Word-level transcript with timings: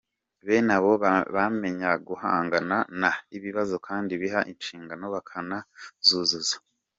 Bene 0.45 0.71
abo 0.77 0.91
bamenya 1.35 1.91
guhangana 2.07 2.77
n’ibibazo 3.29 3.75
kandi 3.87 4.11
biha 4.21 4.41
inshingano 4.51 5.05
bakanazuzuza. 5.15 6.55